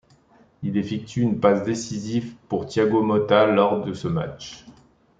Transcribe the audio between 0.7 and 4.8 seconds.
effectue une passe décisive pour Thiago Motta lors de ce match.